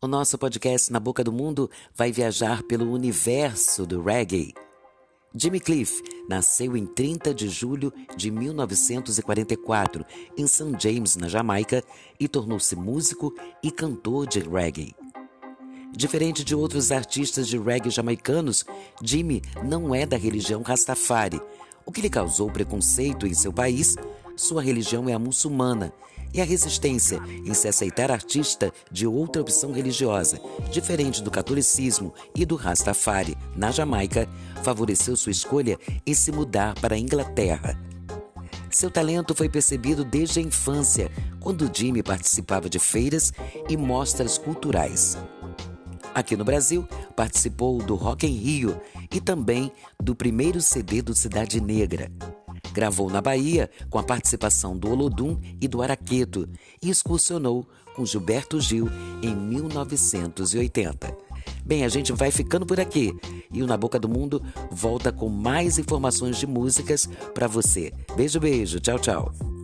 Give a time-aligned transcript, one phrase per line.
[0.00, 4.54] O nosso podcast Na Boca do Mundo vai viajar pelo universo do reggae.
[5.34, 10.06] Jimmy Cliff nasceu em 30 de julho de 1944
[10.36, 10.76] em St.
[10.78, 11.82] James, na Jamaica,
[12.18, 14.94] e tornou-se músico e cantor de reggae.
[15.92, 18.64] Diferente de outros artistas de reggae jamaicanos,
[19.02, 21.42] Jimmy não é da religião Rastafari,
[21.84, 23.96] o que lhe causou preconceito em seu país.
[24.36, 25.92] Sua religião é a muçulmana
[26.32, 30.40] e a resistência em se aceitar artista de outra opção religiosa,
[30.70, 34.28] diferente do catolicismo e do Rastafari, na Jamaica,
[34.62, 37.78] favoreceu sua escolha em se mudar para a Inglaterra.
[38.70, 41.10] Seu talento foi percebido desde a infância,
[41.40, 43.32] quando Jimmy participava de feiras
[43.68, 45.16] e mostras culturais.
[46.14, 51.60] Aqui no Brasil, participou do Rock em Rio e também do primeiro CD do Cidade
[51.60, 52.10] Negra.
[52.78, 56.48] Gravou na Bahia com a participação do Olodum e do Araqueto
[56.80, 58.88] e excursionou com Gilberto Gil
[59.20, 61.12] em 1980.
[61.64, 63.12] Bem, a gente vai ficando por aqui
[63.52, 64.40] e o Na Boca do Mundo
[64.70, 67.92] volta com mais informações de músicas para você.
[68.14, 68.78] Beijo, beijo.
[68.78, 69.57] Tchau, tchau.